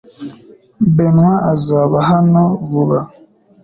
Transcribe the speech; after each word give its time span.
Benwa 0.95 1.33
azaba 1.53 1.97
hano 2.09 2.43
vuba. 2.69 2.99